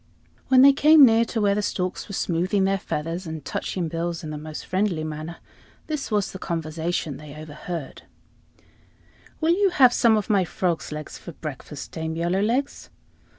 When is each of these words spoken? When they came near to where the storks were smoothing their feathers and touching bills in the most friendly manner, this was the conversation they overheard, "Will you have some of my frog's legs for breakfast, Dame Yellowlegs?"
When 0.47 0.63
they 0.63 0.73
came 0.73 1.05
near 1.05 1.25
to 1.25 1.39
where 1.39 1.53
the 1.53 1.61
storks 1.61 2.07
were 2.09 2.15
smoothing 2.15 2.63
their 2.63 2.79
feathers 2.79 3.27
and 3.27 3.45
touching 3.45 3.87
bills 3.87 4.23
in 4.23 4.31
the 4.31 4.37
most 4.39 4.65
friendly 4.65 5.03
manner, 5.03 5.37
this 5.85 6.09
was 6.09 6.31
the 6.31 6.39
conversation 6.39 7.17
they 7.17 7.35
overheard, 7.35 8.01
"Will 9.41 9.53
you 9.53 9.69
have 9.69 9.93
some 9.93 10.17
of 10.17 10.27
my 10.27 10.43
frog's 10.43 10.91
legs 10.91 11.19
for 11.19 11.33
breakfast, 11.33 11.91
Dame 11.91 12.15
Yellowlegs?" 12.15 12.89